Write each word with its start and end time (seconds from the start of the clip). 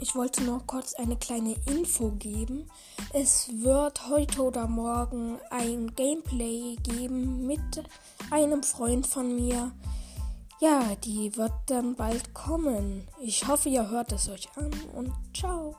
ich 0.00 0.14
wollte 0.14 0.42
noch 0.44 0.66
kurz 0.66 0.94
eine 0.94 1.16
kleine 1.16 1.54
Info 1.66 2.10
geben. 2.10 2.68
Es 3.12 3.50
wird 3.52 4.08
heute 4.08 4.42
oder 4.42 4.66
morgen 4.66 5.38
ein 5.50 5.94
Gameplay 5.94 6.76
geben 6.82 7.46
mit 7.46 7.60
einem 8.30 8.62
Freund 8.62 9.06
von 9.06 9.34
mir. 9.34 9.72
Ja, 10.60 10.94
die 11.04 11.36
wird 11.36 11.52
dann 11.66 11.94
bald 11.94 12.34
kommen. 12.34 13.08
Ich 13.22 13.46
hoffe, 13.46 13.68
ihr 13.68 13.88
hört 13.88 14.12
es 14.12 14.28
euch 14.28 14.48
an 14.56 14.70
und 14.94 15.12
ciao. 15.34 15.76